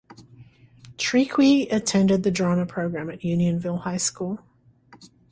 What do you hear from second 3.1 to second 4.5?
at Unionville High School.